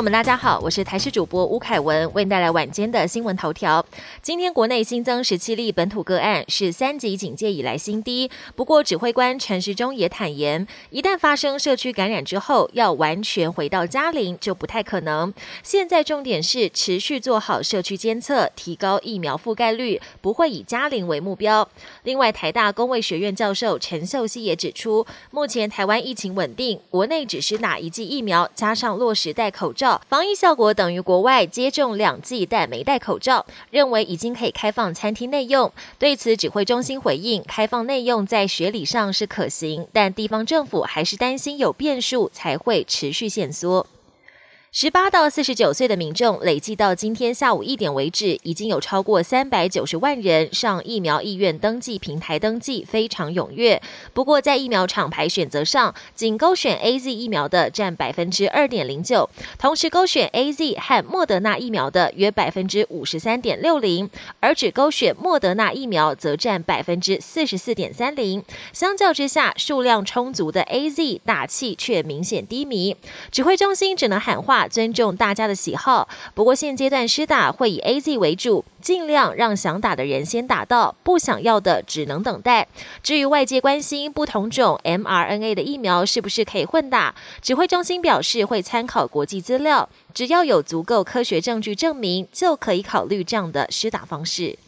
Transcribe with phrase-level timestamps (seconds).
[0.00, 3.84] 友们，大家好，我是台视主播吴凯文，为您带来晚间的新闻头条。
[4.22, 8.30] 今天国内新增十七例本土个案，是三级警戒以来新低。
[8.56, 15.34] 不过，指挥官陈时中也坦言，一旦发生社区感染之后，要完全回到家邻就不太可能。
[15.62, 21.68] 现在重点是持续做好社区监测，提高疫苗覆盖率，不会以家邻为目标。
[22.04, 29.89] 另外，台大公卫学院教授陈秀熙也指出，目前台湾疫情稳定，国内只是打一剂疫苗，加上落实戴口罩。
[30.08, 35.72] 防疫效果等于国外接种两剂但没戴口罩，认为已经可以开放餐厅内用。
[35.98, 43.86] 对此，指挥中心回应：开放内用在学理上是可行，但地方政府还是担心有变数，才会持续限缩。
[44.72, 53.82] 十八到四十九岁的民众，累计到今天下午一点为止，已经有超过三百九十万人上疫苗意愿登记平台登记，非常踊跃。
[54.14, 68.44] 不过，在疫苗厂牌选择上，仅勾选 A Z 疫苗的占百分之二点零九，同时勾选 A Z 和莫德纳疫苗的约百分之五十三点六零，而只勾选莫德纳疫苗则占百分之四十四点三零。
[68.72, 72.96] 相较之下，数量充足的 A Z 打气却明显低迷，
[73.32, 74.59] 指挥中心只能喊话。
[74.68, 82.68] 尊重大家的喜好，不过现阶段施打会以 A Z 为主，尽量让想打的人先打到，不想要的只能等待。
[83.02, 94.58] 至于外界关心不同种 m R N A 的疫苗是不是可以混打，指挥中心表示会参考国际资料，只要有足够科学证据证明，就可以考虑这样的施打方式。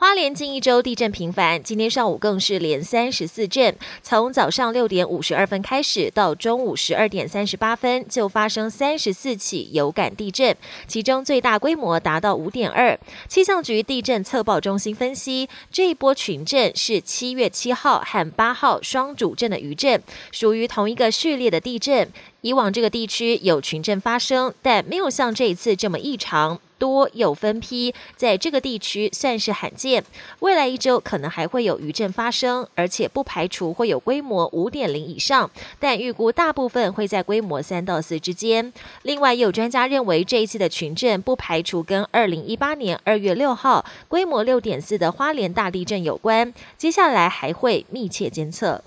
[0.00, 3.76] 花莲近一周地震频繁，今天上午更是连三十四震。
[4.02, 10.56] 从早上六点五十二分开始，到中午十二点三十八分，就发生三十四起有感地震，
[10.86, 12.98] 其中最大规模达到五点二。
[13.28, 22.10] 气象局地震测报中心分析，这一波群震是七月七号和八号双主震的余震，属于同一个序列的地震。
[22.40, 26.58] 以往这个地区有群震发生，但没有像这一次这么异常。
[26.80, 30.02] 多有分批，在这个地区算是罕见。
[30.40, 35.48] 未来一周可能还会有余震发生，而且不排除会有规模五点零以上，
[35.78, 38.72] 但预估大部分会在规模三到四之间。
[39.02, 46.54] 另外，有专家认为这一次的群震不排除跟二零一八年二月六号规模六点四的花莲大地震有关。
[46.78, 48.82] 接下来还会密切监测。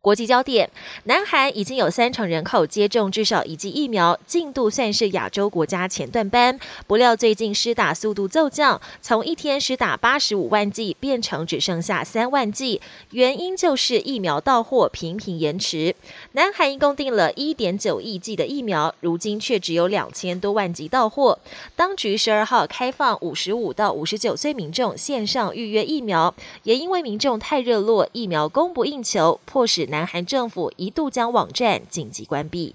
[0.00, 0.70] 国际焦点：
[1.04, 6.56] 南韩已经有三成人口接种至少一剂疫苗，进度算是亚洲国家前段班。
[6.86, 15.96] 不料最近施打速度骤降，从一天施打八十五万剂变成只剩下三万剂，原因就是疫苗到货频频延迟。
[16.32, 21.40] 南韩一共订了一点九亿剂的疫苗，如今却只有两千多万剂到货。
[21.74, 26.32] 当局十二号开放五十五到五十九岁民众线上预约疫苗，
[26.62, 29.87] 也因为民众太热络，疫苗供不应求，迫使。
[29.88, 32.74] 南韩政府一度将网站紧急关闭。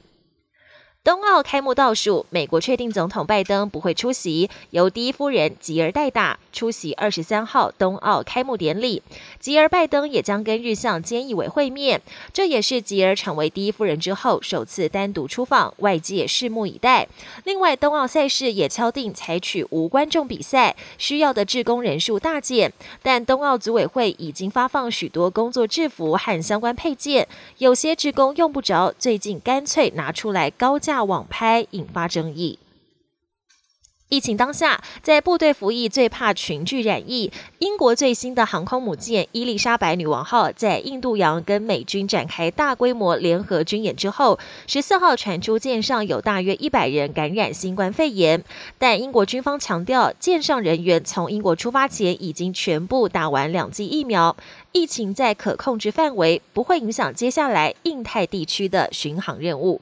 [1.03, 9.03] 冬奥开幕倒数，美国确定总统拜登不会出席，由第一夫人吉尔代打出席二十三号冬奥开幕典礼。
[9.41, 17.09] 吉尔拜登也将跟日向菅义伟会面，这也是吉尔成为第一夫人之后首次单独出访，外界拭目以待。
[17.44, 22.72] 另外，冬奥赛事也敲定采取无观众比赛，需要的志工人数大减，
[23.02, 27.28] 但冬奥组委会已经发放许多工作制服和相关配件，
[27.58, 31.03] 有些志工用不着，最近干脆拿出来高价。
[31.03, 32.59] 网拍引发争议。
[34.13, 37.31] 疫情当下，在部队服役最怕群聚染疫。
[37.57, 44.38] 英国最新的航空母舰伊丽莎白女王号在印度洋跟美军展开大规模联合军演之后，
[44.68, 48.44] 十四号传出舰上有大约一百人感染新冠肺炎，
[48.78, 54.38] 但英国军方强调，舰上人员从英国出发前已经全部打完两剂疫苗，
[54.73, 59.81] 疫情在可控制范围，不会影响接下来印太地区的巡航任务。